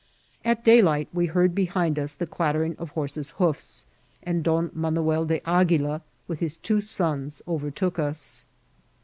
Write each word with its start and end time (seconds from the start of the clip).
At 0.43 0.65
dayligl)^ 0.65 1.05
we 1.13 1.27
heard 1.27 1.53
behind 1.53 1.99
us 1.99 2.13
the 2.13 2.25
clattering 2.25 2.75
of 2.77 2.89
horses' 2.89 3.29
hoofs, 3.37 3.85
and 4.23 4.43
Don 4.43 4.71
Manuel 4.73 5.25
de 5.25 5.47
Aguila, 5.47 6.01
with 6.27 6.39
his 6.39 6.57
two 6.57 6.81
sons, 6.81 7.43
overtook 7.47 7.99
us. 7.99 8.47